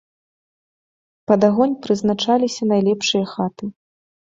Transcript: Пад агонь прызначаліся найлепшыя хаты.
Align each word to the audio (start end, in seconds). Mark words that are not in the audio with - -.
Пад 1.33 1.41
агонь 1.49 1.77
прызначаліся 1.85 2.61
найлепшыя 2.73 3.25
хаты. 3.37 3.73